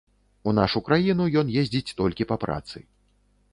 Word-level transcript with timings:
У 0.51 0.53
нашу 0.59 0.81
краіну 0.87 1.27
ён 1.43 1.53
ездзіць 1.63 1.95
толькі 2.01 2.29
па 2.35 2.41
працы. 2.47 2.77